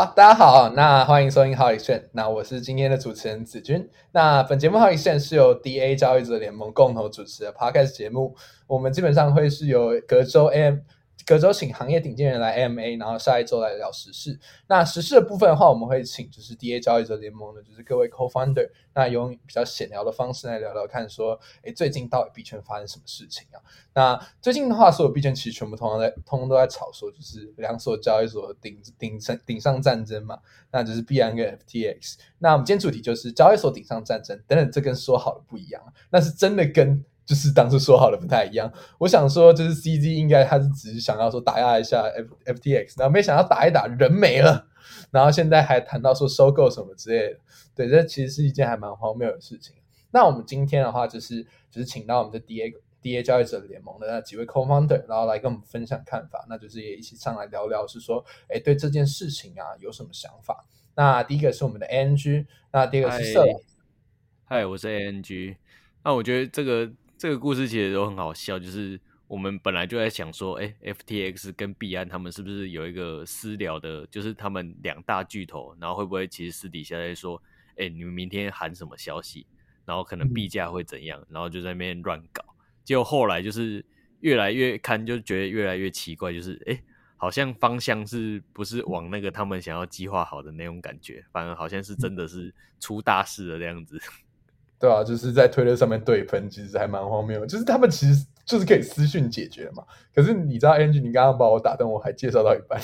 [0.00, 3.86] 好，大家好，那欢迎收听好 Exchange，那我是今天的主持人子君。
[4.12, 8.34] 那本节目好 Exchange 是由 DA 交易者联盟共同主持的 Podcast 节目，
[8.66, 10.78] 我们基本上会是由隔周 AM。
[11.30, 14.36] 隔周请行业顶尖人来 MA，然后下一周来聊时事。
[14.66, 23.62] 那时事的部分的话，我们会请就是 DA 交易者联盟的，就是各位 Co-founder，那用比较闲聊的方式来聊聊看，说，哎，最近到底币圈发生什么事情啊？
[23.94, 30.36] 那最近的话，所有币圈其实全部通常在，通通都在炒说，就是两所交易所顶顶上顶上战争嘛，
[30.72, 32.16] 那就是 b 安跟 FTX。
[32.38, 37.04] 那我们今天主题就是交易所顶上战争，等等，这跟说好的不一样，那是真的跟。
[37.30, 44.66] 就是当初说好的不太一样，我想说就是 CZ 应该他是只是想要说打压一下 F FTX，然后没想到打一打人没了，
[45.12, 47.38] 然后现在还谈到说收购什么之类的，
[47.72, 49.76] 对，这其实是一件还蛮荒谬的事情。
[50.10, 60.66] 那我们今天的话就是就是请到我们的 DA DA 交易者联盟的那几位 Co-founder，然后来跟我们分享看法，那就是也一起上来聊聊，是说哎对这件事情啊有什么想法？
[60.96, 63.46] 那第一个是我们的 ANG，那第二个是色。
[64.46, 65.54] 嗨，我是 ANG，
[66.02, 66.90] 那我觉得这个。
[67.20, 77.42] 这个故事其实都很好笑，就是我们本来就在想说，哎，FTX 跟币安他们是不是有一个私聊的，就是他们两大巨头，然后会不会其实私底下在说，
[77.76, 79.46] 哎，你们明天喊什么消息，
[79.84, 82.42] 然后可能币价会怎样，然后就在那边乱搞。
[82.84, 83.84] 结果后来就是
[84.20, 86.82] 越来越看，就觉得越来越奇怪，就是哎，
[87.18, 94.00] 好像方向是不是往那个他们想要计划好的那种感觉，反而好像是真的是出大事了这样子。
[94.80, 97.44] 对啊，就是在推特上面对喷，其实还蛮荒谬。
[97.44, 99.84] 就是他们其实就是可以私讯解决嘛。
[100.14, 102.80] 可是你知道，Angie，你刚刚把我打断，我还介绍到一半。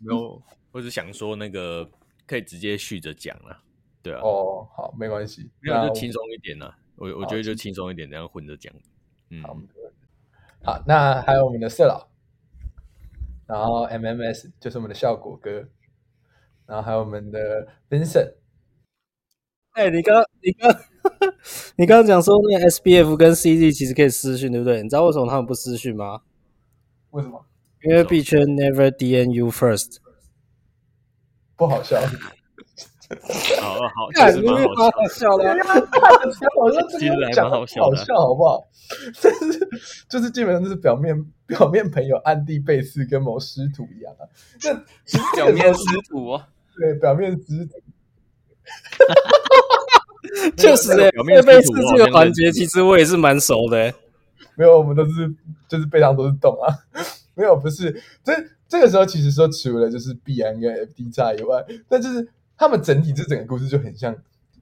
[0.00, 1.86] 没有，我是想说那个
[2.26, 3.60] 可以直接续着讲了。
[4.02, 4.20] 对啊。
[4.22, 6.72] 哦，好，没关系，那就轻松一点呢。
[6.96, 8.72] 我我觉得就轻松一点，这样混着讲。
[9.28, 9.42] 嗯，
[10.62, 12.08] 好，那还有我们的色老，
[13.46, 15.68] 然后 MMS 就是我们的效果哥，
[16.64, 18.32] 然后还有我们的 Vincent。
[19.78, 20.76] 哎，你刚你刚
[21.76, 24.82] 你刚刚讲说那个 S B F 跟 C Z 其实可以私讯，对不对？
[24.82, 26.22] 你知道为什么他们不私讯吗？
[27.10, 27.46] 为什么？
[27.84, 29.98] 因为币圈 never D N U first，
[31.54, 32.00] 不好笑。
[33.60, 35.44] 好 好，其实蛮好笑的。
[36.60, 37.80] 我说这个讲好笑，
[38.16, 38.66] 好不好？
[39.14, 39.68] 就是
[40.10, 44.26] 就是基本上就是表面表面朋友，暗地背刺，跟某师徒一样啊。
[44.58, 44.74] 这
[45.36, 46.36] 表面师徒，
[46.76, 47.80] 对，表面师徒。
[48.98, 53.92] 哈哈哈确实诶，背背刺这个环节，其实我也是蛮熟的。
[54.56, 55.32] 没有，我们都是
[55.68, 56.74] 就是背上都是洞啊。
[57.34, 58.32] 没有，不是这
[58.68, 64.14] 这个时候，其实说除了就是币安跟 FD 以外，但就是他们整体这整个故事就很像，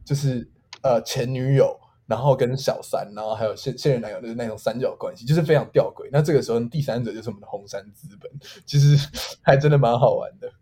[0.04, 0.46] 就是
[0.82, 1.74] 呃前女友，
[2.06, 6.08] 然后跟小三，然后还有现现任男友的那种三角关系，就是非常吊诡。
[6.12, 8.30] 那这个时候第三者就是我们的红杉资本，
[8.66, 9.08] 其实
[9.40, 10.52] 还真的蛮好玩的。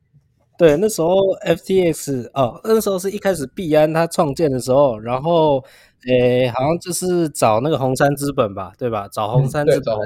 [0.56, 5.62] 对，那时候 FTX 哦，那时候是一开始币安它创建的时候，然后
[6.06, 9.08] 诶，好像就是找那个红杉资本吧，对吧？
[9.10, 9.96] 找红杉资本，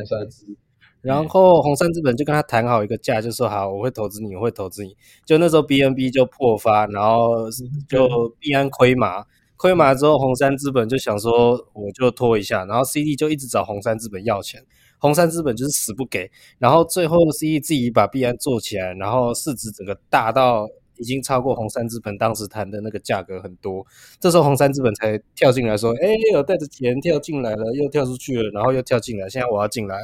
[1.02, 4.96] 然后红杉资本就跟他谈好一个价，就说好，我会投资你，我会投资你。
[5.26, 7.50] 就那时候 BNB 就破发，然后
[7.86, 9.24] 就币安亏嘛，
[9.56, 14.64] 亏嘛之后，红杉资本就想说我就拖一下，然后 CD 就一直找红杉资本要钱。
[14.98, 23.86] 红杉资本就是死不给，然后最后 CE 自己把币安做起来，然后市值整个大到已经超过红杉资本当时谈的那个价格很多，
[24.18, 29.96] 这时候红杉资本才跳进来说：“哎，我带着钱跳进来了，又跳出去了，然后又跳进来，现在我要进来。”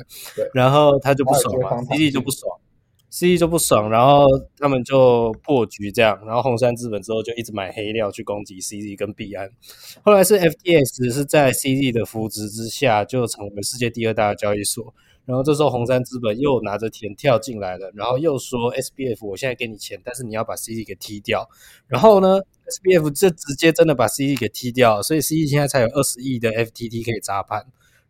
[0.54, 2.56] 然后他就不爽嘛，CE 就不爽。
[3.17, 4.27] C 就不爽，然后
[4.59, 9.49] 他们就破局这样，然后红杉资本之后就一直买黑料去攻击 CZ 跟币安，
[10.03, 14.93] 后来是 FTX 是在 CZ 的扶植之下就成为世界第二大交易所，
[15.27, 21.49] 然后这时候红杉资本又拿着钱跳进来了，然后又说 SBF 我现在给你钱，但是你要把 CZ 给踢掉，
[21.87, 27.65] 然后呢 SBF 这直接真的把 CZ 给踢掉，所以 CZ 现在才有二十亿的 FTT 可以砸盘。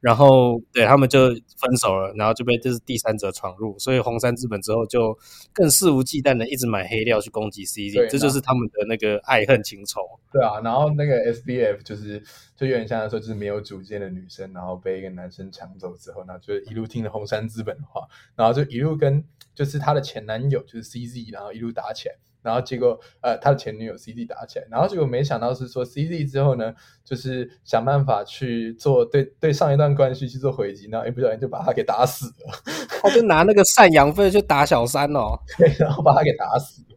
[0.04, 5.16] 然后对他们就分手了，然后就被这是第三者闯入，所以红杉资本之后就
[5.54, 10.02] 更肆无忌惮的一直买黑料去攻击 CZ，这就是他们的那个爱恨情仇。
[10.34, 12.20] 对啊，然后那个 SBF 就是
[12.56, 18.04] 就有点像说就是没有主见的女生，然后被一个男生抢走之后，然后就一路听了红杉资本的话，
[18.34, 22.16] 然后就一路跟就是她的前男友就是 CZ，然后一路打起来。
[22.42, 32.52] 然后结果，呃，她的前女友 CZ 打起来，然后结果没想到是说 CZ 之后呢，就是想办法去做对对上一段关系去做回击，然后一不小心就把他给打死了。
[33.00, 36.93] 他就拿那个赡养费去打小三哦， 对，然后把他给打死了。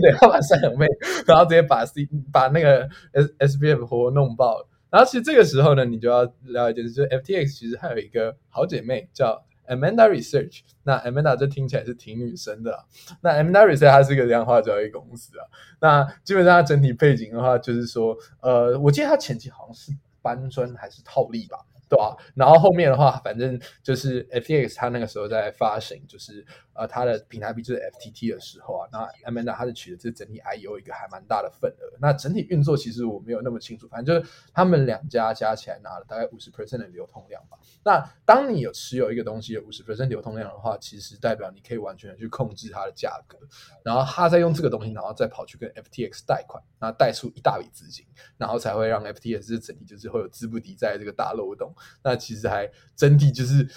[0.00, 0.86] 对，他把赡养费，
[1.26, 4.68] 然后直接把 C 把那个 S SBF 活活弄爆了。
[4.90, 10.60] 然后其实这个时候呢，你就要了解，就是 FTX 其实还有一个好姐妹叫 Amanda Research。
[10.82, 12.84] 那 Amanda 这听起来是挺女生的。
[13.20, 15.44] 那 Amanda Research 它是一个量化交易公司啊。
[15.80, 19.92] 那基本上它整体背景的话，就是说，呃，我记得它前期好像是
[20.22, 21.58] 搬砖还是套利吧。
[21.88, 22.16] 对吧？
[22.34, 26.44] 然后后面的话，反正就是 FTX 它那个时候在发行，就是
[26.74, 31.96] 呃它的平台币就是 FTT 的时候啊，那 Amanda 它是取的这整体 IEO 一个还蛮大的份额。
[32.00, 37.58] 那整体运作其实我没有那么清楚，反正就是他们两家加起来拿了大概五十 percent 的流通量吧。
[37.84, 43.38] 那当你有持有一个东西有五十 percent 流通量的话，其实代表你可以完全的去控制它的价格，
[43.82, 48.04] 然后他再用这个东西，然后再跑去跟 FTX 贷款，然后贷出一大笔资金，
[48.36, 51.74] 然后才会让 FTX 整体就是会有资不抵债这个大漏洞。
[52.02, 53.68] 那其实还整体就是，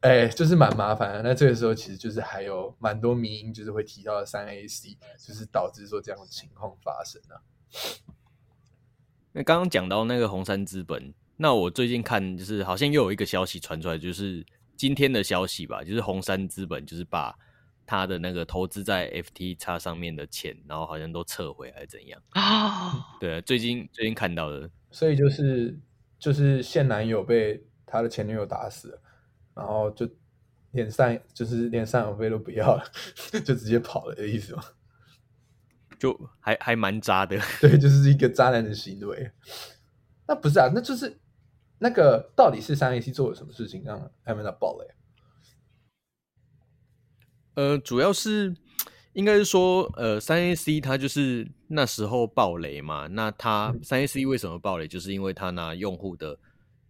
[0.00, 1.22] 哎，就是蛮麻烦的。
[1.22, 7.36] 那这个时候其实就是还有蛮多民音，就是会提到三 A C，就是导致说这样的情况发生啊。
[9.32, 14.44] 那刚刚讲到那个红杉资本，那我最近看就是好像又有一个消息传出来，就是
[14.76, 17.38] 今天的消息吧，就是红杉资本就是把
[17.86, 23.18] 他的那个投资在 F T 叉上面的钱，然后好像都撤回还是怎样啊？
[23.20, 25.78] 对，最近最近看到的，所以就是。
[26.20, 29.02] 就是现男友被他的前女友打死了，
[29.54, 30.08] 然后就
[30.72, 32.84] 连赡就是连赡养费都不要了，
[33.42, 34.62] 就直接跑了的意思吗？
[35.98, 39.32] 就还还蛮渣的， 对，就是一个渣男的行为。
[40.28, 41.18] 那不是啊，那就是
[41.78, 44.86] 那个到底是三 A C 做了什么事情让 Amanda 爆雷？
[47.54, 48.54] 呃，主要是。
[49.12, 53.08] 应该是说，呃，三 A C 它就是那时候暴雷嘛。
[53.08, 54.86] 那它三 A C 为什么暴雷？
[54.86, 56.38] 就是因为他拿用户的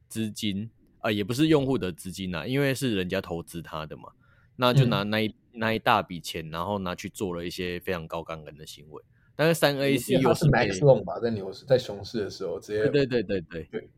[0.07, 4.11] 资金啊，也不是用户的资金呐，因为是人家投资他的嘛。
[4.57, 9.03] 那就拿那一那一大笔钱，然后拿去做了一些非常高杠杆的行为。
[9.35, 13.91] 但是三 A C 又是 Max Long 吧，在牛市在熊市的时候直接对对对对对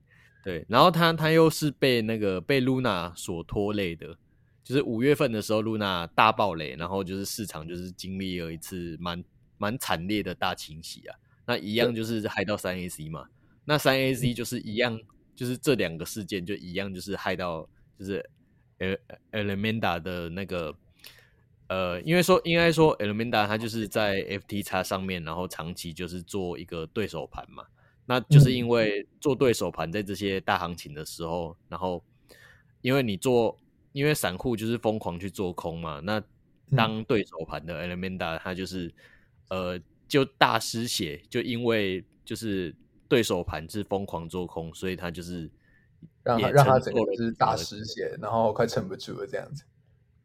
[0.44, 0.66] 对。
[0.68, 4.16] 然后他他又是被那个被 Luna 所拖累的。
[4.64, 9.24] 就是五月份的时候，Luna 大暴雷，然后就是市场就是经历了一次蛮
[9.58, 11.16] 蛮惨烈的大清洗啊。
[11.44, 13.26] 那一样就是害到三 A C 嘛，
[13.64, 15.00] 那三 A C 就是一样，
[15.34, 17.68] 就是这两个事件就一样，就是害到
[17.98, 18.24] 就是
[18.78, 18.96] El
[19.32, 20.72] Elementa 的那个
[21.66, 27.64] 呃，因为说应该说 Elementa 它就是在 FTX 上面，然后长期就是做一个对手盘嘛。
[28.06, 32.04] 那就是因为做对手盘在这些大行情的时候，然后
[32.80, 33.58] 因为你做。
[33.92, 36.22] 因为散户就是疯狂去做空嘛，那
[36.76, 38.92] 当对手盘的 Elementa 它就是
[39.48, 39.78] 呃
[40.08, 42.74] 就大失血，就因为就是
[43.08, 45.50] 对手盘是疯狂做空，所以他就是
[46.22, 49.64] 让他让他整个就是大失血，然后快撑不住了这样子。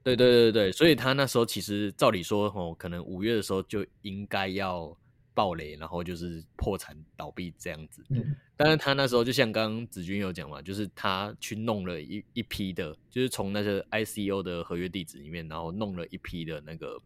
[0.04, 4.98] 对对对对所以他那时候其实照理说哦，可能五月的时候就应该要。
[5.38, 8.04] 暴雷，然后就是破产倒闭这样子。
[8.10, 17.00] 嗯，但是他那时候就像刚刚子君有讲嘛，就是他去弄了一一批的，就是从那个 ICO 的合约地址里面，然后弄了一批的那个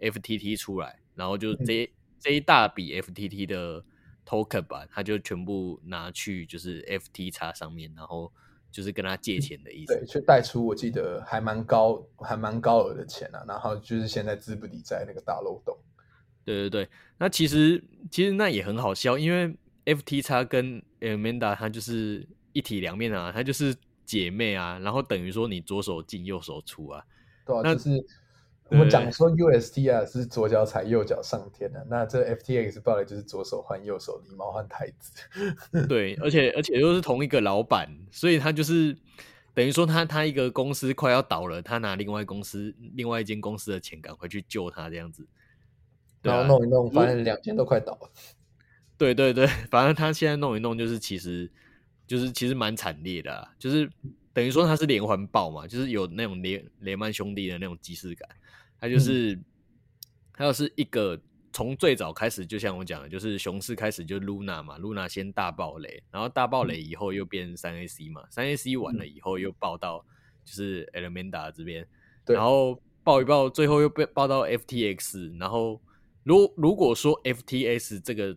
[0.00, 1.88] FTT 出来，然后就这
[2.18, 3.84] 这一大笔 FTT 的
[4.26, 8.32] token 吧，他就全部拿去就是 FT 叉上面，然后
[8.72, 9.94] 就是跟他借钱的意思。
[9.94, 15.78] 对，去贷出我记得还蛮高，还蛮高额的钱啊，然后就是现在资不抵债那个大漏洞。
[16.44, 16.88] 对对对，
[17.18, 19.54] 那其实其实那也很好笑，因为
[19.84, 27.04] F T X 跟 Amanda 它就是一体两面啊，它就是姐妹啊，然后等于说你左手进右手出啊。
[27.46, 28.04] 对啊，就是
[28.68, 35.22] 我们讲说 U S T 啊是左脚踩右脚上天的，那这 F T X 报来就是左手换右手，狸猫换太子。
[35.88, 38.96] 对，而且而且又是同一个老板，所以他就是
[39.54, 45.26] 等于说他他一个公司快要倒了，他拿另外公司另外一间公司的钱赶快去救他这样子。
[46.22, 48.10] 然后弄一弄，反正两间都快倒了。
[48.98, 51.50] 对对对，反正他现在弄一弄，就是其实
[52.06, 53.90] 就是其实蛮惨烈的，就是
[54.34, 58.28] 等于说他是连环爆嘛，就是有那种连雷曼兄弟的那种即视感。
[58.78, 59.38] 他就是
[60.34, 61.18] 他要是一个
[61.50, 70.04] 从最早开始，就像我讲的，就是熊市开始就 Luna 嘛，Luna 先大爆雷，然后大爆雷以后又变三 AC 嘛，三 AC 完了以后又爆到
[70.44, 71.86] 就是 Elementa 这边，
[72.26, 75.80] 然后爆一爆，最后又被爆到 FTX，然后。
[76.22, 78.36] 如如果说 FTS 这个，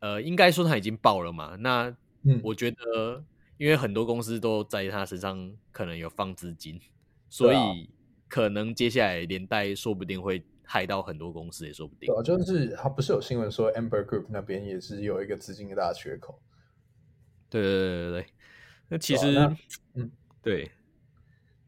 [0.00, 1.56] 呃，应该说它已经爆了嘛？
[1.56, 1.96] 那
[2.42, 3.24] 我觉得，
[3.56, 6.78] 因为很多公司都在他身上可能有放资金，
[7.28, 7.88] 所以
[8.28, 12.12] 可能接下来连带说不定会害到很多公司，也说不定。
[12.14, 16.38] 对，就是他不是有新闻说 Amber Group 那边也是有一个资金的大缺口。
[17.48, 18.26] 对对对对对，
[18.88, 19.36] 那其实，
[19.94, 20.10] 嗯，
[20.42, 20.70] 对，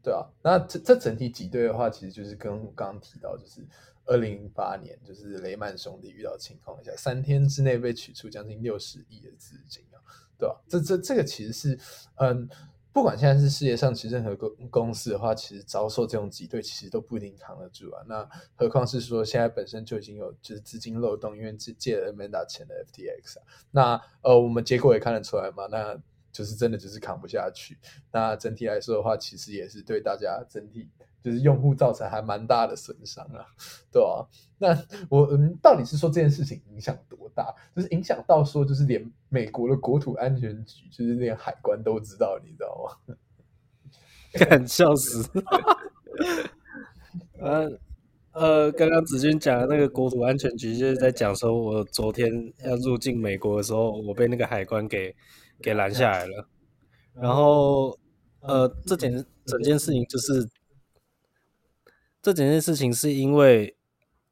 [0.02, 3.66] 对啊，那这这整体挤兑的话，其实就是跟我刚刚提到，就是。
[4.06, 9.98] 二零零八年，就是雷曼兄弟遇到情况下，三天之内被取出将近六十亿的资金啊，
[10.38, 10.60] 对吧？
[10.68, 11.78] 这这这个其实是，
[12.16, 12.48] 嗯，
[12.92, 18.02] 不管现在是世界上其实任何公公司的话，其实遭受这种挤兑，其实都不一定扛得住啊。
[18.06, 23.42] 那何况是说现在本身就已经有就是资金漏洞，因为借借了 Manda 钱的 FTX 啊。
[23.72, 27.76] 那呃，我们结果也看得出来嘛，那就是真的就是扛不下去。
[28.12, 30.88] 那整体来说的话，其实也是对大家整体。
[31.26, 33.44] 就是用户造成还蛮大的损伤啊，
[33.90, 34.24] 对吧？
[34.58, 34.68] 那
[35.10, 37.52] 我嗯，到底是说这件事情影响多大？
[37.74, 43.16] 就是影响到说，就是连美国的国土安全局，就是连海关都知道，你知道吗？
[44.34, 45.28] 敢 笑死！
[47.40, 47.68] 呃
[48.30, 52.30] 呃，刚刚子君讲的那个国土安全局，就是在讲说，我昨天
[52.64, 55.12] 要入境美国的时候，我被那个海关给
[55.60, 56.48] 给拦下来了。
[57.14, 57.98] 然后
[58.42, 59.12] 呃，这件
[59.44, 60.48] 整件事情就是。
[62.26, 63.76] 这整件事情是因为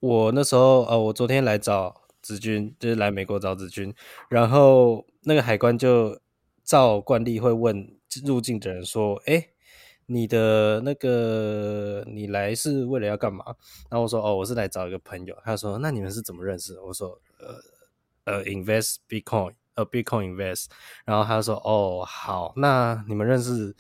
[0.00, 3.94] 我那时候呃，我昨天来找子君，就是来美国找子君，
[4.28, 6.18] 然后那个海关就
[6.64, 7.96] 照惯例会问
[8.26, 9.46] 入境的人说：“哎，
[10.06, 13.44] 你的那个你来是为了要干嘛？”
[13.88, 20.66] 然后我说：“哦，我是来找一个朋友。”他说：“那你们是怎么认识？”我说：“呃呃，invest Bitcoin，呃，Bitcoin invest。”
[21.06, 23.72] 然后他说：“哦，好，那你们认识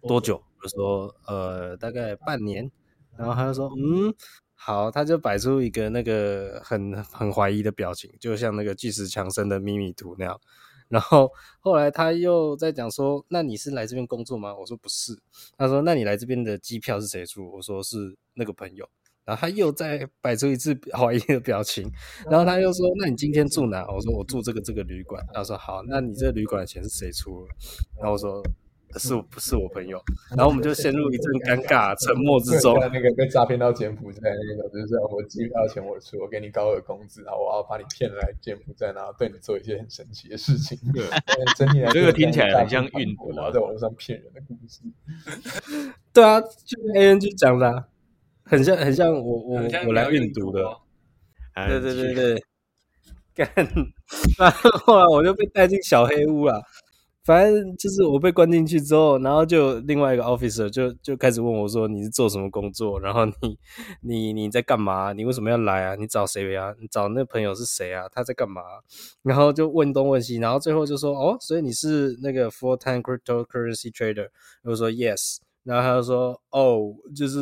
[0.00, 2.72] 多久？”我说：“呃，大概半年。”
[3.18, 4.14] 然后他就说：“嗯，
[4.54, 10.40] 好。”他就摆出一个那个很很怀疑的表情，就像那个巨石强森的秘密图那样。
[10.88, 15.18] 然后后来他又在讲说：“那你是来这边工作吗？”我说：“不是。”
[15.58, 18.88] 他说：“那你来这边的机票是谁出？”我说：“是那个朋友。”
[19.26, 21.90] 然后他又再摆出一次 怀疑的表情。
[22.30, 27.46] 然后他又说：“那你今天住哪？”我说：“我住这个这个旅馆。”他说：“好，那你这个旅馆的钱是谁出？”
[28.00, 28.42] 然后我说。
[28.96, 30.00] 是不是我朋友？
[30.36, 32.78] 然后我们就陷入一阵尴尬沉默之中。
[32.92, 40.78] 那个被诈骗到柬埔寨那种，就是我机票钱我出，我给你高额工资，然后我要把你骗来柬埔寨，然后对你做一些很神奇的事情。
[40.92, 41.04] 对，
[41.56, 44.80] 整体来 这个听起来很像运毒啊，在网络上骗人的故事。
[46.14, 47.84] 对啊，就 A N G 讲的，
[48.44, 50.62] 很像很像我我我来运毒的。
[51.66, 52.42] 对对对对，
[53.34, 53.50] 干，
[54.38, 56.62] 然后来我就被带进小黑屋了。
[57.28, 62.98] 反正就是我被关进去之后，然后就另外一个 officer 就就开始问我说：“你是做什么工作？
[62.98, 63.58] 然后你
[64.00, 65.12] 你你在干嘛？
[65.12, 65.94] 你为什么要来啊？
[65.94, 66.74] 你找谁呀？
[66.80, 68.08] 你找那朋友是谁啊？
[68.10, 68.62] 他在干嘛？”
[69.22, 74.30] 然后就问东问西，然后最后就说：“哦，所以你是那个 full time cryptocurrency trader？”
[74.64, 77.38] 我说：“Yes。”然后他就说：“哦，就是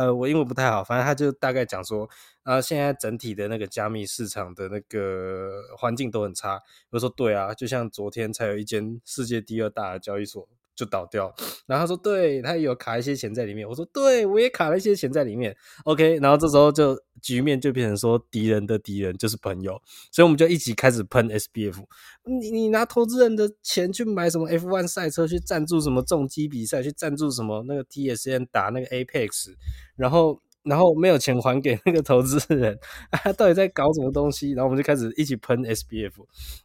[0.00, 2.08] 呃，我英文不太好，反正他就大概讲说。”
[2.44, 6.60] 啊，现在整体的那个加密市场的那个环境都很差。
[6.90, 11.32] 我说对啊，就像昨天才有一间世界第二大交易所就倒掉，
[11.66, 13.68] 然后他说对他有卡一些钱在里面。
[13.68, 15.54] 我说对，我也卡了一些钱在里面。
[15.84, 21.84] OK，然后这时候就局面就变成说敌人的敌人就是朋友，所以我们就一起开始喷 SBF。
[22.24, 29.54] 你你拿投资人的钱去买什么 F One 赛车，去赞助什么重机比赛，去赞助什么那个 TSN 打那个 Apex，
[29.96, 30.40] 然后。
[30.64, 32.78] 然后没有钱还给那个投资人，
[33.10, 34.52] 他到底在搞什么东西？
[34.52, 36.12] 然后我们就开始一起喷 SBF，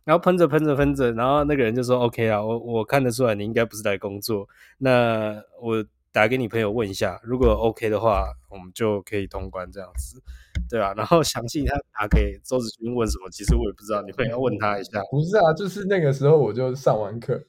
[0.03, 10.21] 然后喷着喷着喷着，然后那个人就说：“OK 啊，我我看得出来你应该不是来工作，那我打给你朋友问一下，如果 OK 的话，我们就可以通关这样子，
[10.69, 15.01] 对吧？”然后详细他打给周子君问什么，其实我也不知道，你会要问他一下。
[15.11, 17.43] 不是啊，就是那个时候我就上完课，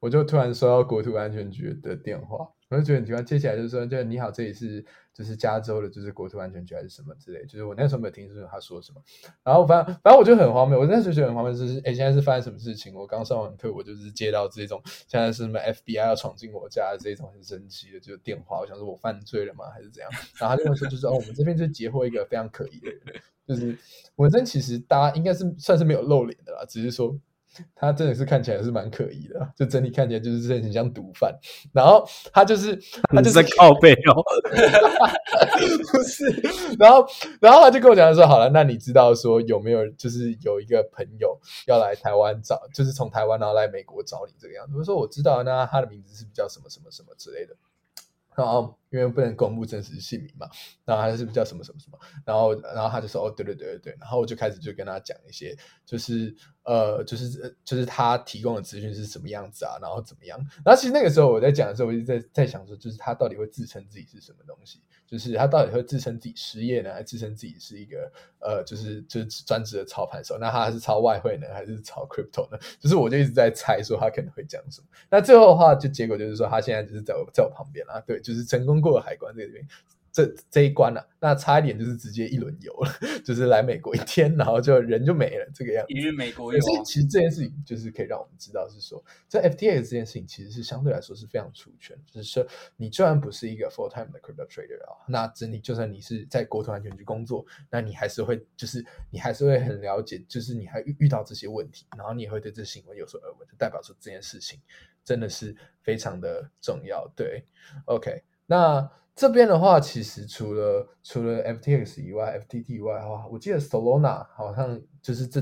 [0.00, 2.48] 我就突然收到国土安全局的电话。
[2.68, 4.84] 我就觉得很奇怪，接下来就说，就你好，这里是
[5.16, 9.00] 就是加州的，就是国土安全局还是什么之类，就是我那时候没有听清楚他说什么，
[9.42, 12.94] 然后反正反正我就很荒谬，我那时候觉得很荒谬，就是哎，现在是发生什么事情？
[12.94, 20.10] 我刚上完课，我就是接到这种现在是什么 FBI 要闯进我家的这种很神奇的就电话，我想说我犯罪了吗，还是怎样？
[20.38, 23.00] 然后他就说，就是哦，我们这边就截获一个非常可疑的人，
[23.48, 23.74] 就是
[24.16, 27.18] 文森，其实大家应该是算是没有露脸的啦，只是说。
[27.74, 31.34] 他真的是看起来是蛮可疑的，就整体看起来就是很像毒贩。
[31.72, 32.76] 然后他就是
[33.10, 34.22] 他就是在靠背哦，
[35.92, 36.26] 不是。
[36.78, 37.06] 然后
[37.40, 47.54] 然后他就跟我讲说：“好了，那你知道说有没有就是有一个朋友要来台湾找，就是从台湾然后来美国找你这个样子？”我说：“我知道，那他的名字是叫什么什么什么之类的。”
[48.36, 50.48] 然后因为不能公布真实姓名嘛，
[50.84, 51.98] 然后他是不是叫什么什么什么？
[52.24, 56.34] 然后然后他就说：“哦，对对对对对。”然后我就开始就跟他讲一些，就是。
[56.66, 60.36] 呃，就是就是他提供的资讯是什么样子啊，然后怎么样？
[60.64, 64.82] 然后其实那个时候我在讲的时候，我就在在想说，就是他到底会自称自己是什么东西？
[65.06, 68.10] 就是他到底会自称自己失业呢，还是自称自己是一个
[68.40, 70.36] 呃，就是就是专职的操盘手？
[70.38, 72.58] 那他是操外汇呢，还是操 crypto 呢？
[72.80, 74.86] 就是我就一直在猜说他可能会讲什么。
[75.08, 79.66] 那最后的话，就结果就是说他现在就是在我在我旁边啊，对，就是成功过了海关这边。
[80.16, 82.90] 这这一关了，那差一点就是直接一轮游了，
[83.22, 85.92] 就是来美国一天，然后就人就没了这个样子。
[85.92, 86.58] 一日美国游。
[86.58, 92.46] 可是其实这件事情就是可以让我们知道，是说在 FTX 这件事情其实是相对来说是非常除权，就是说
[92.78, 104.58] 你虽然不是一个 full time 的 crypto trader 啊，那整体就算你是在国土安全局工作，那你还是会就是你还是会很了解，就是你还遇遇到这些问题，然后你也会对这新闻有所耳闻，就代表说这件事情
[105.04, 107.06] 真的是非常的重要。
[107.14, 107.44] 对
[107.84, 108.90] ，OK，那。
[109.16, 115.40] 这边的话，其实除了除了 FTX 以外，FTT 以外的话，我记得 Solana 好像就是这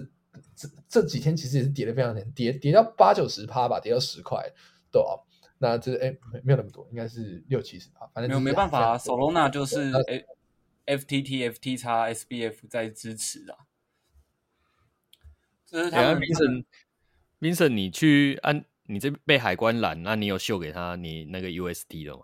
[0.55, 4.49] 这这几天其实也是跌的非常难，跌跌到八九十趴吧，跌到十块
[4.93, 5.19] 都啊。
[5.59, 9.91] 那这哎没有那么多，应该是六七十趴，反正没有没办法，Solana 就是
[10.87, 13.59] FTT、FT 叉 SBF 在支持啊。
[15.67, 22.23] 这是他们 Vincent，Vincent，你去按你这被海关拦，那你有秀给他你那个 UST 的吗？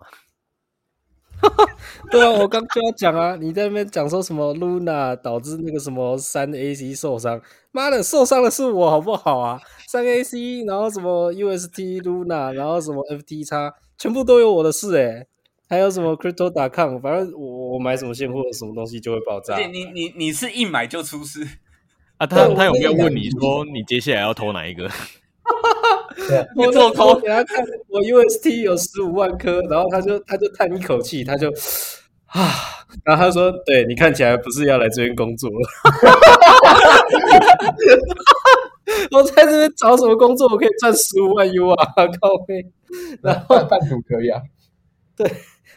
[2.11, 7.41] 对啊，我刚就要讲啊，你在那边讲说什么 Luna 导致那个什么三 AC 受伤，
[7.73, 9.61] 妈的，受伤的是我好不好啊？
[9.87, 15.27] 三 AC，然后什么 UST Luna，然后什么 FT 叉，全部都有我的事哎，
[15.69, 19.57] 还有什么 Crypto.com，反正我我买什么现货什么东西就会爆炸。
[19.59, 21.47] 你你你是一买就出事
[22.19, 22.27] 啊？
[22.27, 24.91] 他他有没有问你说你接下来要投哪一个？
[26.57, 31.49] 我做空给他看，我 UST 有十五万颗，然后他就他就叹一口气，他就
[32.27, 32.51] 啊，
[33.05, 35.57] 然后他说：“对你看起来不是要来这边工作了。
[39.13, 40.49] ”我在这边找什么工作？
[40.51, 42.65] 我可以赚十五万 U 啊，高飞。
[43.23, 44.41] 然后半途可以啊，
[45.17, 45.31] 对。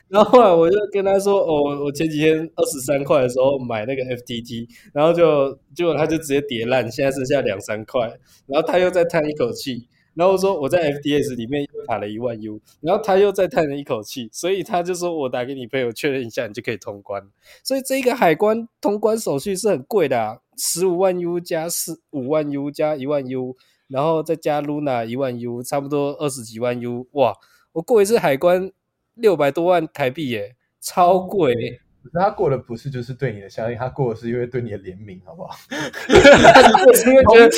[0.10, 8.02] 然后后来我就跟他说：“哦，我前几天二十三块的时候买那个 FTT，然后就结果他就直接跌烂，现在剩下两三块。
[8.46, 17.22] 然后他又再叹一口气。”然后说我在 FDS 里面卡了一万 U，然后他又再叹了一口气，所以他就说我打给你朋友确认一下，你就可以通关。
[17.64, 23.56] 所以这个海关通关手续是很贵的，啊，十五万 U 加四五万 U 加一万 U，
[23.88, 27.08] 然后再加 Luna 一万 U，差不多二十几万 U。
[27.14, 27.34] 哇，
[27.72, 28.72] 我过一次海关
[29.16, 31.82] 六百多万台币耶，超贵。
[32.04, 35.56] 可是他过的不是就是对你的相信，他过的是因为对你的怜悯，好不好？
[36.94, 37.50] 是因为觉得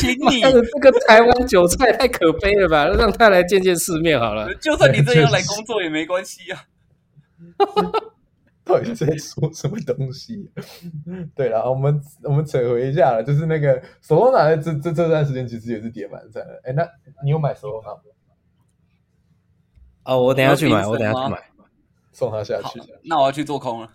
[0.41, 2.85] 他的这个台湾韭菜太可悲了吧？
[2.87, 4.53] 让他来见见世面好了。
[4.61, 6.63] 就算你这样来工作也没关系啊。
[8.63, 10.51] 到底在说什么东西？
[11.35, 16.61] 对了，我们我们扯回一下了，就是那个手动拿的这这这段时间其实也是跌蛮惨的。
[16.63, 16.87] 哎，那
[17.23, 17.99] 你有买手动拿吗？
[20.05, 21.43] 哦，我等下去买，我等下去买，
[22.11, 22.79] 送他下去。
[23.03, 23.89] 那我要去做空了。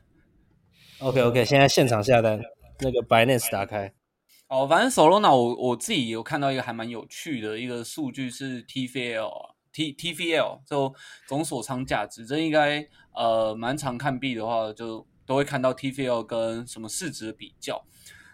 [1.00, 2.38] OK OK，现在现场下单，
[2.80, 3.90] 那个 Binance 打开。
[4.48, 9.30] 哦，反正 Solana 我我自己有看到一个还蛮有趣的一个数据是 TVL
[9.72, 10.94] T TVL 就
[11.26, 17.82] 总锁仓价值，这应该呃蛮常看币的话就都会看到 TVL 跟什么市值的比较。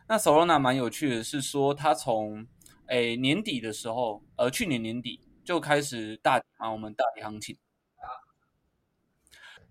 [0.08, 2.46] 那 Solana 蛮有趣的是说，它从
[2.88, 7.56] 诶年底的时候，呃去年年底就开始大啊我们大跌行情。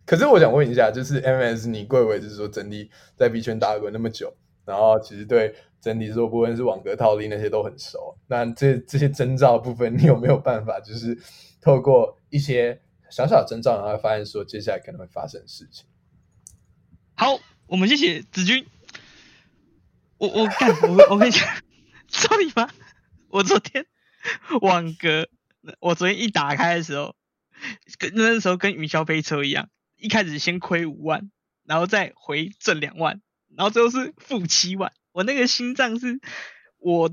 [0.06, 4.32] 可是我想问一下，就是 MS，你贵为就是说整体在币圈打滚那么久，
[4.64, 8.16] 然后其实对整体说，不论是网格套利那些都很熟。
[8.28, 11.18] 那这这些征兆部分，你有没有办法，就是
[11.60, 15.86] 透过一些小小征兆，然后发现说接下来可能会发生的事情？
[17.16, 18.66] 好，我们谢谢子君。
[20.18, 21.48] 我我干，我我跟你讲
[22.08, 22.70] 操你妈？
[23.30, 23.86] 我昨天
[24.62, 25.28] 网格，
[25.80, 27.16] 我昨天一打开的时候，
[27.98, 29.70] 跟那时候跟云霄飞车一样。
[30.06, 31.32] 一开始先亏五万，
[31.64, 33.24] 然后再回挣两万，
[33.58, 34.94] 然后最后是负七万。
[35.12, 36.20] 我那个心脏是
[36.78, 37.12] 我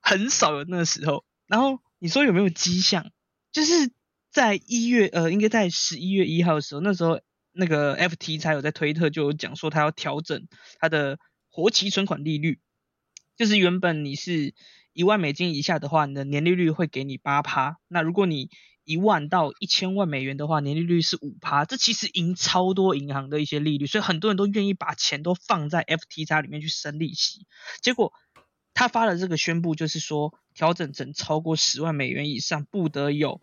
[0.00, 1.24] 很少有那个时候。
[1.48, 3.10] 然后你说有没有迹象？
[3.50, 3.90] 就是
[4.30, 10.46] 在一月，呃，应该在十一月一号的时候，那时候那个 FT 才有在推特就有讲说，他要调整
[10.78, 11.18] 他的
[11.50, 12.60] 活期存款利率，
[13.36, 14.54] 就是原本你是
[14.92, 17.78] 一万美金以下的话，你的年利率会给你八趴。
[17.88, 18.50] 那如果你
[18.88, 27.46] 一万到一千万美元的话，年利率是五趴，这其实赢超多银行的一些利率，所以很多人都愿意把钱都放在 FTX 里面去生利息。
[27.82, 28.14] 结果
[28.72, 33.42] 他发了这个宣布，就是说调整成超过十万美元以上不得有，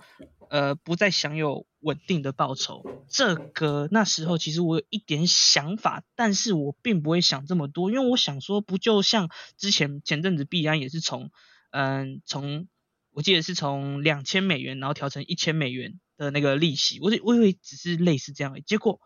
[0.50, 2.84] 呃，不再享有稳定的报酬。
[3.08, 11.30] 这个那时候其实我有一点想法，但是我并不会想这么多，因为我想说，不就像之前前阵子币安也是从，
[11.70, 12.68] 嗯，从。
[13.16, 19.00] 我记得是从两千美元，然后调成一千美元的那个利息，我我以为只是类似这样，结果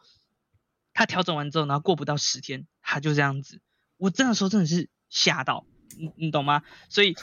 [0.94, 3.62] 他调整完之后，然后过不到十天，他就这样子，
[3.98, 6.64] 我这样说真的是吓到，你你懂吗？
[6.90, 7.14] 所以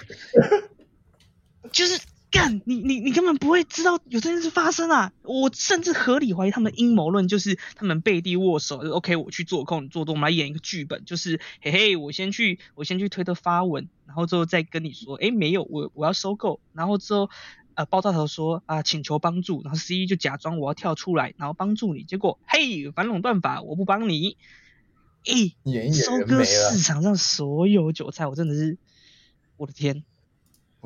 [1.72, 2.01] 就是
[2.37, 5.12] 干你你你根本不会知道有这件事发生啊！
[5.22, 17.31] 我甚至合理怀疑他们阴谋论就是他们背地握手就，OK，我去做空做多，我们来演一个剧本，就是嘿嘿，我先去我先去推特发文，然后之后再跟你说，哎，没有，我我要收购，然后之后
[17.75, 24.37] 呃爆炸头说啊请求帮助，然后 C 一就假装我要跳出来，然后帮助你，结果嘿反垄断法我不帮你，
[25.25, 25.55] 哎，
[25.92, 28.77] 收割市场上所有韭菜，我真的是
[29.57, 30.05] 我的天！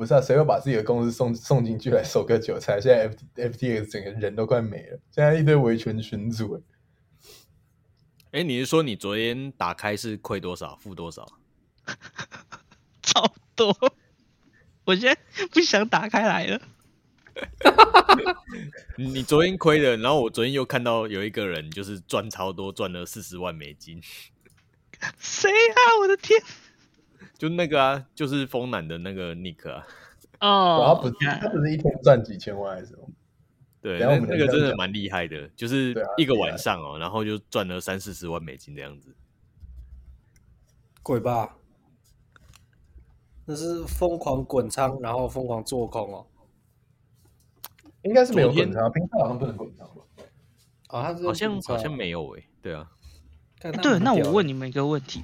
[0.01, 2.81] 不是啊，谁会把自己的公司送送进去来收割韭菜？
[2.81, 6.59] 现在 F F T X 整个人都快没了，现在一堆维权群组。
[8.31, 11.31] 哎，你是说你昨天打开是亏多少，负多少？
[13.03, 13.77] 超多！
[14.85, 16.59] 我现在不想打开来了。
[18.97, 24.01] 你昨天亏了，然后我昨天又看到有一个人就是赚超多，赚了四十万美金。
[25.19, 25.77] 谁啊？
[26.01, 26.41] 我的天！
[27.41, 29.83] 就那个啊，就是丰南的那个 Nick 啊，
[30.41, 33.09] 哦，他不是他不是一天赚几千万还是什么？
[33.81, 39.15] 对，那那个真的蛮厉害的，就是一个晚上哦，然后就赚了三四十万美金这样子，
[41.01, 41.55] 鬼吧？
[43.45, 46.27] 那是疯狂滚仓，然后疯狂做空哦，
[48.03, 50.03] 应该是没有滚仓，平常好像不能滚仓吧？
[50.89, 52.91] 啊，好像好像没有诶，对啊，
[53.59, 55.23] 对，那我问你们一个问题，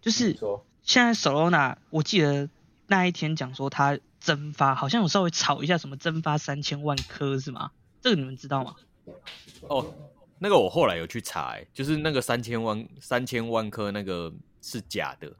[0.00, 0.64] 就是说。
[0.88, 2.48] 现在 Solana，我记得
[2.86, 7.72] 那一天讲说它蒸发，好像有稍微炒一下，什么蒸发三千万颗是吗？
[8.00, 8.74] 这个你们知道吗？
[9.68, 9.94] 哦，
[10.38, 15.30] 那个我后来有去查，就是那个三千万三千万颗那个是假的。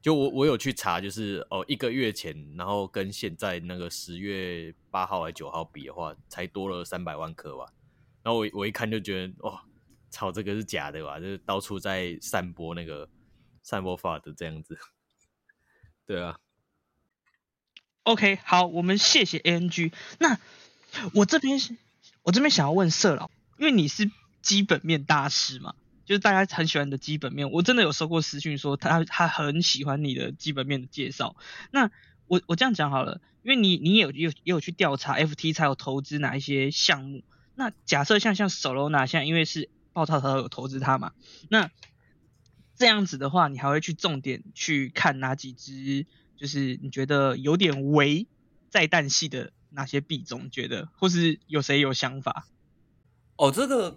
[0.00, 7.66] 就我我有去查，就是哦一个月前，然后跟现在那个十月八号还九号比的话，才多了三百万颗吧。
[8.22, 9.62] 然后我我一看就觉得，哇，
[10.08, 11.20] 操，这个是假的吧？
[11.20, 13.06] 就是到处在散播那个。
[13.66, 14.78] 散播法的这样子，
[16.06, 16.38] 对啊。
[18.04, 19.92] OK，好，我们谢谢 ANG。
[20.20, 20.38] 那
[21.14, 21.58] 我这边
[22.22, 24.08] 我这边想要问色老，因为你是
[24.40, 25.74] 基本面大师嘛，
[26.04, 27.50] 就是大家很喜欢你的基本面。
[27.50, 31.34] 我真的有收过私讯说他他很喜欢你的基本面的介绍。
[31.72, 31.90] 那
[32.28, 37.24] 我我这样讲好了，因为你你也有也有去调查 FT 才有投资哪一些项目。
[37.56, 41.14] 那假设像像 Solana 现在因为是爆炸头有投资它嘛，
[41.50, 41.68] 那
[42.76, 46.06] 这样子的话，你还会去重点去看哪几只？
[46.36, 48.26] 就是你觉得有点微
[48.68, 50.50] 在淡系的哪些币种？
[50.50, 52.46] 觉得或是有谁有想法？
[53.36, 53.96] 哦，这个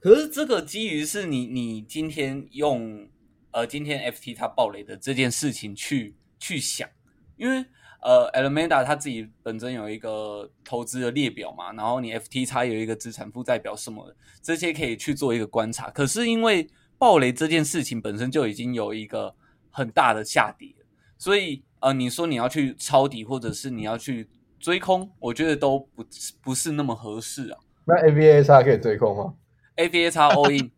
[0.00, 3.08] 可是这个基于是你你今天用
[3.50, 6.88] 呃今天 FT 它暴雷的这件事情去去想，
[7.36, 7.64] 因为
[8.00, 15.90] 呃 Alameda 它自己本身有一个投资的列表嘛，然后你 FT 它有一个资产负债表什么的，这些可以去做一个观察。
[15.90, 16.68] 可是因为
[17.02, 19.34] 暴雷这件事情本身就已经有一个
[19.72, 20.72] 很大的下跌，
[21.18, 24.28] 所以呃，你说你要去抄底，或者是你要去
[24.60, 26.04] 追空，我觉得都不
[26.40, 27.58] 不是那么合适啊。
[27.86, 29.34] 那 A V A 叉可以追空吗
[29.74, 30.70] ？A V A 叉 all in。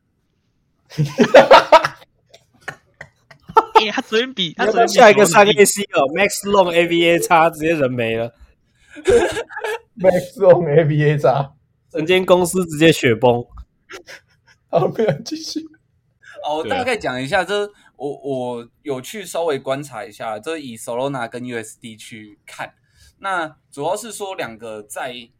[3.75, 8.33] 哎，他昨天比他昨天下一个三 A C 哦，Max Long A V A 叉直接人没了。
[10.01, 11.53] Max Long A V A 叉，
[11.91, 13.45] 整间公司直接雪崩。
[14.71, 15.61] 好，不要继续。
[16.45, 22.75] 哦，大概讲一下，这我我有去稍微观察一下，这以 Solana 跟 USD 去看，
[23.19, 25.31] 那主要是说两个在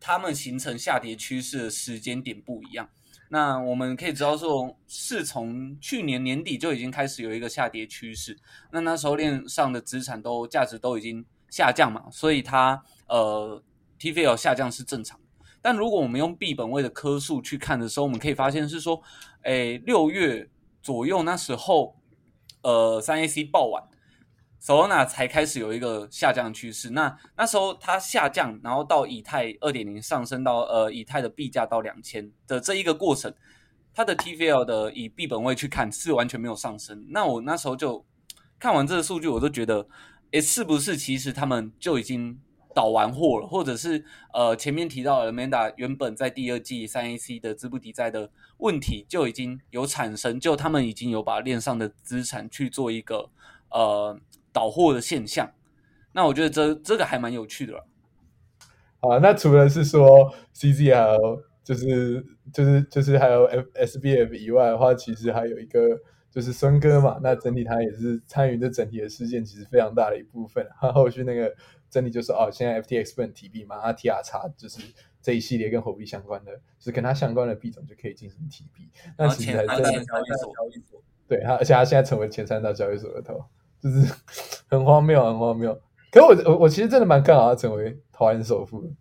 [0.00, 2.88] 他们形成下跌趋势的时间点不一样。
[3.28, 8.38] 那我们可以知道说，是从去年年底就已经开始有一个下跌趋势，
[8.70, 13.60] 那那时候链上的资产都价值都已经下降嘛，所以它呃
[13.98, 15.18] TVL 下降是正常。
[15.60, 19.02] 但如果我们用币本位的颗数去看的时候，我们可以发现是说，
[19.46, 20.50] 诶，六月
[20.82, 21.94] 左右那时候，
[22.62, 23.80] 呃，三 A C 爆完
[24.60, 26.90] ，Solana 才开始有一个下降趋势。
[26.90, 33.32] 那那时候它下降，然后到以太二点零上升到呃以太的币价到两千的这一个过程，
[33.94, 37.06] 它的 TVL 的以币本位去看是完全没有上升。
[37.10, 38.04] 那我那时候就
[38.58, 39.86] 看完这个数据，我都觉得，
[40.32, 42.40] 诶，是不是其实他们就已经。
[42.74, 44.04] 倒完货了，或者是
[44.34, 53.30] 呃前面提到 Amanda 原本在第二季三 AC 的资不抵债的问题就已经有产生，就他们已经有把链上的资产去做一个
[53.70, 54.18] 呃
[54.52, 55.52] 倒货的现象。
[56.12, 57.84] 那我觉得这这个还蛮有趣的。
[59.00, 65.98] 好，那除了是说 CZ 还有就是就是就是还有 F SBF 以外的话，其实还有一个
[66.30, 67.18] 就是孙哥嘛。
[67.22, 70.66] 那整体他也是参与这整体的事件，其实非常大的一部分。
[70.80, 71.54] 他后续那个。
[71.96, 73.76] 真理就是哦，现在 FTX 不能提币嘛？
[73.82, 74.82] 那 TRX 就是
[75.22, 78.90] 这一系列跟货币相关的，就是跟它相关的币种就可以进行提币。
[79.16, 80.30] 那其实还是交易
[80.90, 83.42] 所，对它，而且它现在成为前三大交易所的头，
[83.80, 84.12] 就是
[84.68, 85.80] 很荒谬，很荒谬。
[86.12, 88.92] 可我我我其实真的蛮看好它成为台湾首富。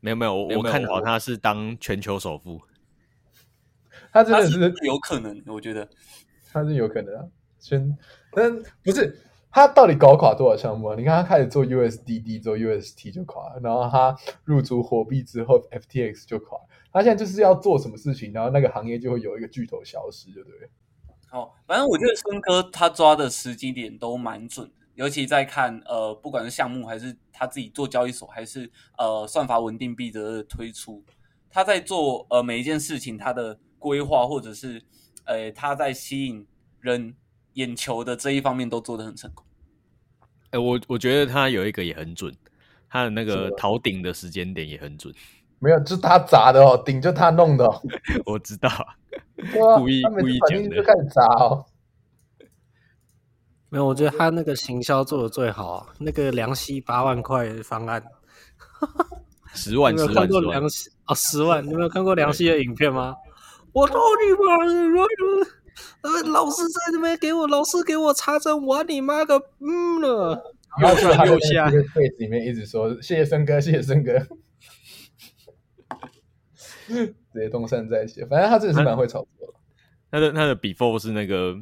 [0.00, 2.60] 没有没有，我我看好他是当全球首富。
[4.12, 5.88] 他真的是有可能，我觉得
[6.52, 7.24] 他是有可能啊。
[7.58, 7.96] 先，
[8.32, 9.18] 但不是
[9.52, 10.96] 他到底搞垮多少项目啊？
[10.96, 16.58] 你看他开始做 USDD 做 UST 就垮，然后他入驻货币之后 FTX 就垮。
[16.90, 20.70] 他现在就是要做什么事情，然后那个行业就会有一个巨头消失，对不对？
[21.30, 31.02] 哦，反正我觉得森哥他抓的时机点都蛮准，尤其在看呃，不管是项目还是他自己做交易所，还是呃算法稳定币的推出，
[31.50, 34.82] 他在做呃每一件事情他的规划，或者是
[35.24, 36.46] 呃他在吸引
[36.80, 37.14] 人
[37.54, 39.44] 眼球的这一方面都做得很成功。
[40.50, 42.34] 哎，我我觉得他有一个也很准，
[42.88, 45.14] 他的那个逃顶的时间点也很准。
[45.58, 47.64] 没有，就是他砸的哦，顶就他弄的。
[48.26, 48.68] 我知道，
[49.76, 50.76] 故意故意讲的。
[50.76, 51.64] 就开始砸哦。
[53.68, 58.02] 没有，我觉得他那个行销做的最好，那个凉溪八万块方案，
[59.54, 63.14] 十万十万看过凉溪哦，十万，你没有看过凉溪的影片吗？
[63.72, 65.06] 我操你妈！
[66.02, 70.56] 呃，老师在那边给我，老师给我查证，我你妈个嗯了。
[70.80, 74.18] 然后他又下个柜子里面一直说谢谢森哥，谢谢森哥。
[76.88, 79.54] 直接东山再起，反正他真的是蛮会炒作的。
[80.10, 81.56] 他的他的 before 是那个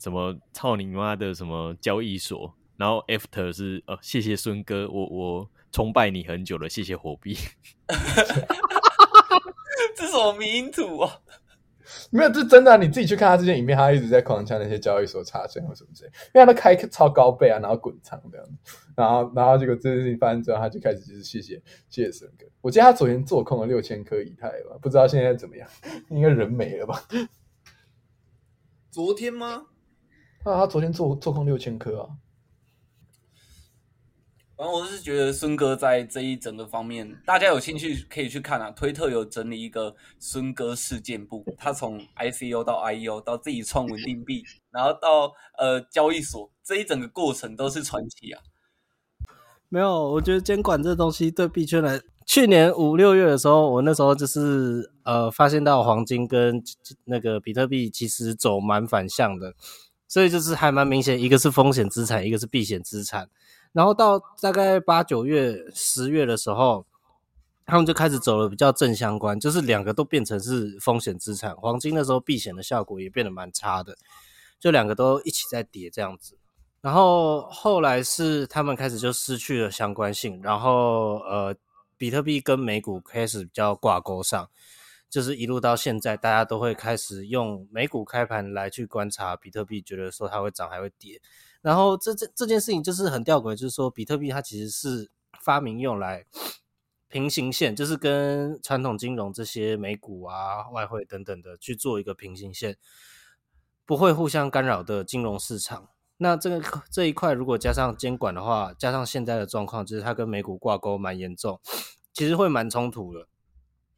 [0.00, 7.36] 什么操你妈的什么交易所，然后 after 是呃谢谢孙哥，我我崇拜你很久了，谢谢火币。
[9.96, 11.18] 这是我名图啊。
[12.10, 12.76] 没有，这是真的。
[12.78, 18.52] 你自己去看他之前影片，他一直在狂抢那些交易所查证或什么之类，因为他都开超高倍啊，然后滚仓这样子，
[18.96, 22.46] 然后然后结果这件事情发生之后，他就开始就是谢谢谢谢神哥。
[22.60, 25.68] 我记得他昨天做空了六千颗以太吧，不知道现在怎么样，
[26.10, 27.02] 应该人没了吧？
[28.90, 29.66] 昨天吗？
[30.44, 32.08] 啊，他昨天做做空六千颗啊。
[34.58, 38.72] 反正我是觉得孙哥在这一整个方面，大家有兴趣可以去看啊。
[38.72, 44.42] 推特有整理一个孙哥事件簿，他从 ICO 到 IEO 到自己创稳定币，
[44.72, 48.42] 然后到呃交易所这一整个过程都是传奇啊。
[49.68, 56.60] 没有，我觉得监管这东西对币圈来，去年五六月的时候，我那时候就是呃发现到黄金跟
[57.04, 59.54] 那个比特币其实走蛮反向的，
[60.08, 63.28] 所以就是还蛮明显，一个是风险资产，一个是避险资产。
[63.78, 66.84] 然后到大概八九月、十月的时候，
[67.64, 71.54] 他们就开始走了比较正相关，就是两个都变成是风险资产。
[71.54, 73.96] 黄金那时候避险的效果也变得蛮差的，
[74.58, 76.36] 就两个都一起在跌这样子。
[76.80, 81.54] 然后后来是他们开始就失去了相关性，然后呃，
[81.96, 84.50] 比特币跟美股开始比较挂钩上，
[85.08, 91.20] 就是一路到现在，大家都会开始用美股开盘来去观察比特币，觉得说它会涨还会跌。
[91.60, 96.24] 然后这这这件事情就是很吊诡，就是说比特币它其实是发明用来
[97.08, 102.76] 平行线，就是跟传统金融这些美股啊、外汇等等的去做一个平行线，
[103.84, 105.88] 不会互相干扰的金融市场。
[106.18, 111.60] 那这个这一块如果加上监管的话，加上现在的状况，就是它跟美股挂钩蛮严重，
[112.12, 113.26] 其实会蛮冲突的。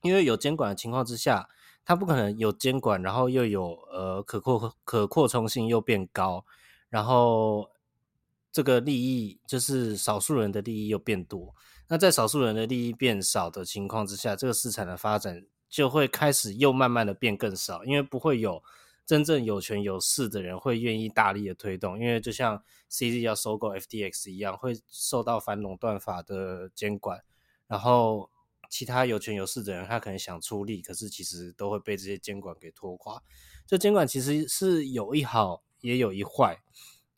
[0.03, 1.49] 因为有监管的情况之下，
[1.85, 6.45] 它不可能有监管，然后又有呃可扩可扩充性又变高。
[6.91, 7.71] 然后
[8.53, 11.55] 这个利益就是少数人的利益又变多，
[11.87, 18.61] 那在少数人的利益变少的情况之下，这个市场的发展就会开始又慢慢的变更少，因为不会有
[19.07, 27.23] 真正有权有势的人会愿意大力的推动，因为就像 CZ 要收购 FTX 一样，会受到反垄断法的监管，
[27.69, 28.29] 然后
[28.69, 33.23] 其他有权有势的人他可能想出力，可是其实都会被这些监管给拖垮。
[33.65, 35.63] 这监管其实是有一好。
[35.81, 36.59] 也有一坏，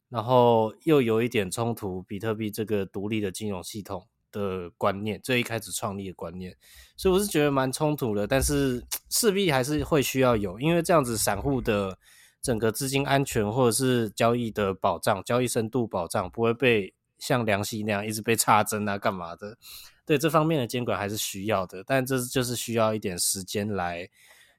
[0.09, 2.03] 然后又有一点冲突。
[2.03, 6.57] 比特币这个独立的金融系统的观念，最一开始创立的观念，
[6.96, 8.27] 所以我是觉得蛮冲突的。
[8.27, 11.98] 但是势必还是会需要有，因为这样子散户的
[12.40, 19.57] 整个资金安全或者是交易的保障、交易深度保障，不会被像良心那样一直被插针啊、干嘛的。
[20.05, 24.09] 对这方面的监管还是需要的，但这就是需要一点时间来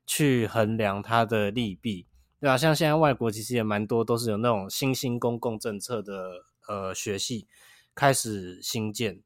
[0.07, 2.07] 去衡量它的利弊。
[2.43, 7.47] 对啊，像现在外国其实也蛮多，都是有那种新兴公共政策的呃学系
[7.95, 9.21] 开始新建，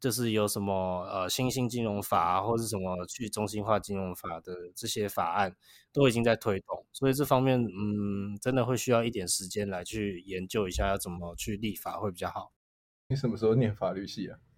[0.00, 5.54] 就是有什么呃新兴金融法啊或者什么去中心化金融法的这些法案
[5.92, 12.52] 都已经在推动，所以这方面嗯真的会需要一点时间来去研究一下要怎么去立法会比较好。
[13.08, 14.38] 你什么时候念法律系啊？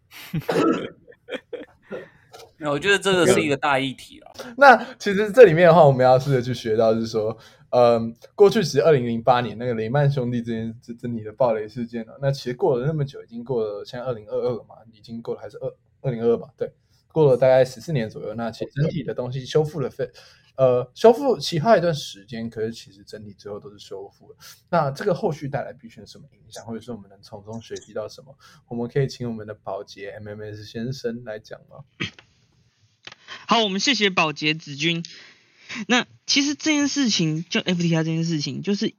[2.59, 4.33] 那我觉得这个是一个大议题了。
[4.57, 7.37] 那其实这里面的话，我们要试着去学到，是说，
[7.76, 12.16] 嗯，过去是二零零八年那个雷曼兄弟这件这整体的暴雷事件了。
[12.22, 16.48] 那其实过了那么久，已经过了现在二零二二了嘛，已经过了还是二二零二二吧？
[16.56, 16.72] 对，
[17.10, 18.32] 过了大概十四年左右。
[18.37, 20.08] 那其实整体的东西修复了非。
[20.56, 24.37] 呃，修复其他一段时间，可是其实整体最后都是修复了。
[24.70, 28.38] 那这个后续带来必选什么影响，或者是我们能从中学习到什么？
[28.68, 31.82] 我们可以请我们的保洁 M M S 先生来讲吗？
[33.48, 35.02] 好，我们谢谢保洁子君。
[35.88, 38.94] 那其实这件事情，就 F T R 这件事情，就是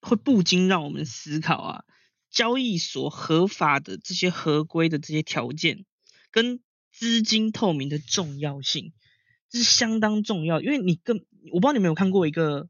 [0.00, 1.84] 会不禁让我们思考啊，
[2.30, 5.84] 交易所合法的这些合规的这些条件，
[6.30, 6.60] 跟
[6.92, 8.92] 资金透明的重要性。
[9.50, 12.68] 这是相当重要，因为你跟我不知道你们有看过一个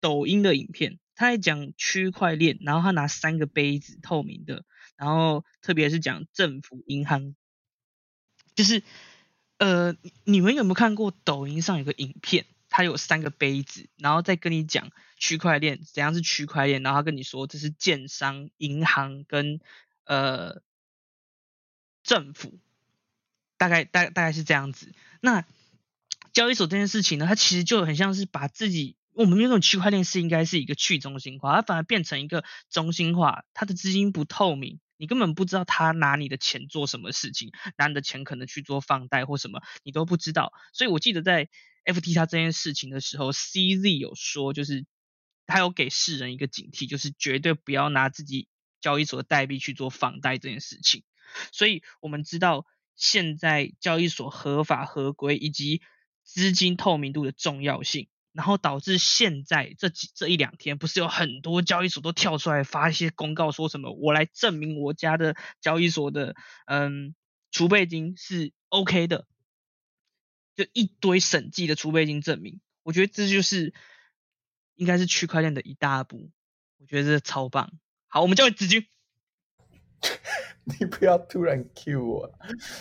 [0.00, 4.66] 抖音的影片，他在讲区块链，然后他拿三个杯子透明的，
[4.98, 7.34] 然后特别是讲政府银行，
[8.54, 8.82] 就是
[9.56, 19.60] 呃，你们有没有看过抖音上有个影片，它有三个杯子，然后再跟你讲区块链怎样是区块链，然后他跟你说这是建商、银行跟
[20.04, 20.62] 呃
[22.02, 22.58] 政府，
[23.56, 25.44] 大概大大概是这样子，那。
[26.30, 40.52] 交易所这件事情呢，它其实就很像是把自己，我们那种区块链是应该是一个去中心化，它反而变成一个中心化，它的资金不透明，你根本不知道他拿你的钱做什么事情，拿你的钱可能去做放贷或什么，你都不知道。
[40.72, 41.48] 所以我记得在
[41.84, 44.86] FTX 这件事情的时候，CZ 有说，就是
[45.46, 48.48] 他有给世人一个警惕，就是绝对不要拿自己
[48.80, 51.04] 交易所的代币去做房贷这件事情。
[51.52, 55.82] 所以我们知道现在交易所合法合规以及
[56.24, 66.34] 资金透明度的重要性，然后导致现在这几这一两天，不是有很多交易所都跳出来发一些公告，说什么我来证明我家的交易所的
[66.66, 67.14] 嗯
[67.50, 69.26] 储备金是 OK 的，
[70.58, 72.60] 就一堆审计的储备金证明。
[72.82, 73.72] 我觉得这就是
[74.74, 76.30] 应该是区块链的一大步，
[76.78, 77.70] 我觉得这超棒。
[78.08, 78.84] 好，我们交给子君。
[80.80, 82.32] 你不要突然 Q 我，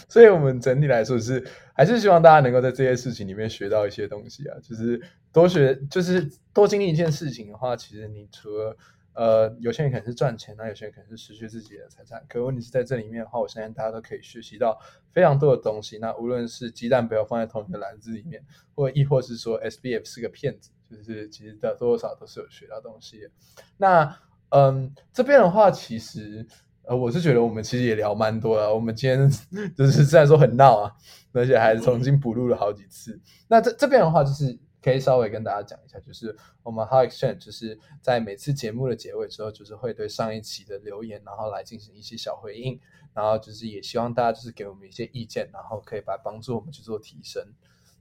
[0.10, 5.00] 所以我们整体来说是还是希望大家能够在这些事情里面学到一些东西啊，就是
[5.32, 8.76] 多学，就是多经历一件事情的话，其实你除了
[9.18, 14.80] 呃有些人可能是赚钱，那有些人可能是失去自己的财产，可问题是在这里面的话，我相信大家都可以学习到
[15.12, 15.98] 非常多的东西。
[15.98, 18.42] 那无论是鸡蛋不要放在同一个篮子里面，
[18.76, 23.30] 或亦或是说 SBF 是个骗子，就是其实的多多少都是有学到东西的。
[23.78, 24.18] 那
[24.50, 26.48] 嗯，这边的话其实。
[26.90, 28.74] 呃，我是觉得我们其实也聊蛮多了。
[28.74, 29.30] 我们今天
[29.76, 30.94] 就是虽然说很闹啊，
[31.34, 33.20] 而且还重新补录了好几次。
[33.50, 42.80] 那这这边的话，就是可以稍微跟大家讲一下，就是我们 How Exchange 就是在每次节目的结尾之后，就是会对上一期的留言，然后来进行一些小回应，
[43.14, 47.46] 然后就是也希望大家就是给我们一些意见，然后可以把帮助我们去做提升，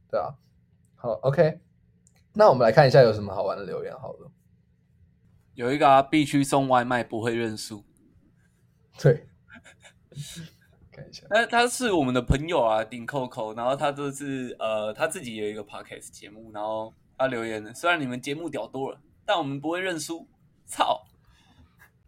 [0.09, 0.37] 对啊。
[0.95, 1.59] 好，OK，
[2.35, 4.31] 那我们来看一下有什么好玩的留言，好了。
[5.55, 7.83] 有一个啊，必须送外卖，不会认输。
[9.01, 9.27] 对，
[10.97, 11.27] 看一下。
[11.29, 13.53] 那他是我们的朋友啊，顶扣扣。
[13.55, 20.27] 然后他就是呃，他自己有一个 podcast 节目，然后他留言的虽然你们节目屌多了，但我们不会认输。
[20.65, 21.05] 操！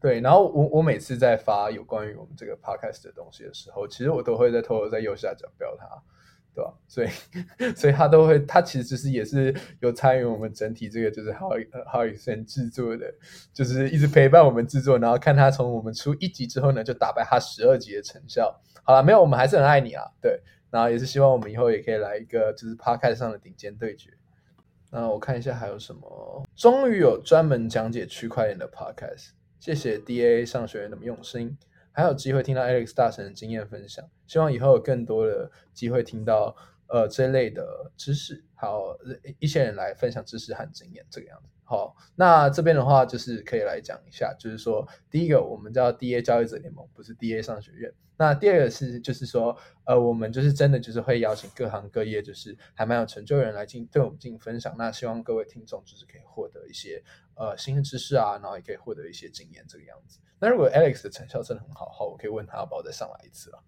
[0.00, 5.86] 对，然后我我每次在发有关于我们这个 podcast 的东西的时候，其实我都会在偷偷在右下角标他。
[6.54, 6.72] 对吧？
[6.88, 7.08] 所以，
[7.76, 11.50] 所以他都会，他其实就是也是有参与我们整体这个，就是 How
[11.92, 13.12] How Xen 制作的，
[13.52, 18.60] 就是一直陪伴我们制作，然后看他从我们出一集之后呢，就打败他十二集的成效。
[18.82, 24.10] 好了，没有，我们还是很爱你啊，对，然后也是希望我们以后也可以来一个就是 Podcast 上的顶尖对决。
[24.90, 31.58] 那我看一下还有什么，终于有专门讲解区块链的 Podcast，谢谢 DA 上学那么用心。
[31.98, 36.54] 还有机会听到 Alex 大神的经验分享，希望以后有更多的机会听到
[36.88, 38.98] 呃这类的知识，还有
[39.38, 41.48] 一些人来分享知识和经验这个样子。
[41.64, 47.92] 好，那这边的话就是可以来讲一下，就是说第一个我们叫 DA 交易者联盟，不是 DA 商学院。
[48.16, 54.74] 那第二个是就是说呃我们就是真的就是会邀请各行各业就是还蛮有成就的人来进对我们进行分享。
[54.76, 57.00] 那希望各位听众就是可以获得一些
[57.36, 60.18] 呃新的知识啊，然后也可以获得一些经验这个样子。
[60.40, 63.62] 那如果 Alex 的成效真的很好，好，我可以问他要不要再上来一次了。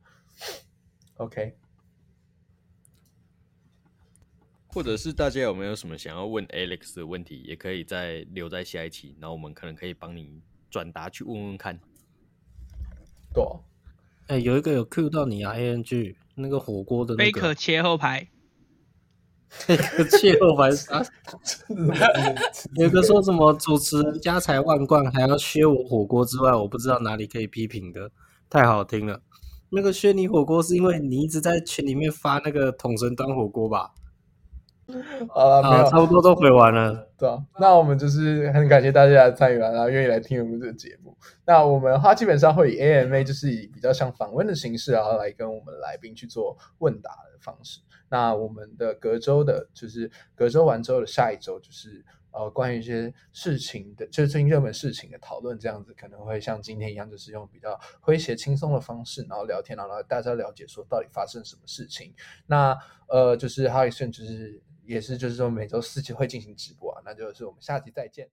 [1.18, 1.56] OK，
[4.72, 11.78] 或者是大家有没有什么想要问 Alex 的问题，也可以再留在下一期，然后我们可能可以帮你转达去问问看。
[13.35, 13.44] 对，
[14.28, 18.29] 哎，有一个有 Q 到你啊，ANG 那个火锅的贝壳切后排。
[19.66, 21.04] 那个切后排啥？
[22.77, 28.12] 有个说什么主持人家财万贯，还要削我火锅之外，我不知道哪里可以批评的，
[28.48, 29.21] 太好听了。
[29.71, 33.92] 那个削你火锅是因为你一直在群里面发那个桶神端火锅吧？
[35.34, 37.08] 啊，没有，差不多都回完了。
[37.18, 41.16] 对啊，那我们就是很感谢大家的参与然后愿意来听我们这个节目。
[41.44, 47.80] 那我们话基本上会以 AMA 就是以比较像访问的形式，然后来跟我们来宾去做问答的方式。
[48.08, 62.12] 那我们的隔周的，就是隔周完之后的下一周，就是呃关于一些事情的，就是最近热门事情的讨论，这样子可能会像今天一样，就是用比较诙谐轻松的方式，然后聊天，然后大家了解说到底发生什么事情。
[62.46, 62.76] 那
[63.08, 64.58] 呃，就是还有一瞬就是。
[64.90, 68.28] 也是，就是说每周四期会进行直播啊，那就是我们下期再见。